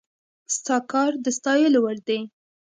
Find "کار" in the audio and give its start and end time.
0.91-1.11